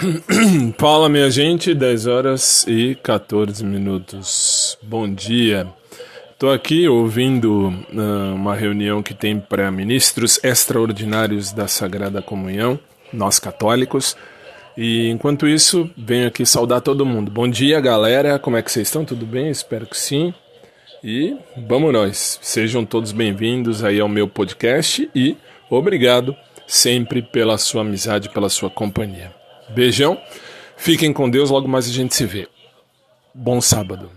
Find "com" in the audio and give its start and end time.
31.12-31.28